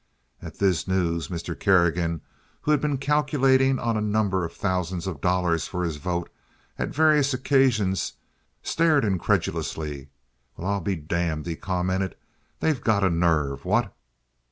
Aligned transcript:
At 0.41 0.57
this 0.57 0.87
news 0.87 1.27
Mr. 1.27 1.53
Kerrigan, 1.59 2.21
who 2.61 2.71
had 2.71 2.81
been 2.81 2.97
calculating 2.97 3.77
on 3.77 3.95
a 3.95 4.01
number 4.01 4.43
of 4.43 4.51
thousands 4.51 5.05
of 5.05 5.21
dollars 5.21 5.67
for 5.67 5.83
his 5.83 5.97
vote 5.97 6.31
on 6.79 6.91
various 6.91 7.35
occasions, 7.35 8.13
stared 8.63 9.05
incredulously. 9.05 10.09
"Well, 10.57 10.67
I'll 10.71 10.81
be 10.81 10.95
damned!" 10.95 11.45
he 11.45 11.55
commented. 11.55 12.15
"They've 12.61 12.81
got 12.81 13.03
a 13.03 13.11
nerve! 13.11 13.63
What?" 13.63 13.95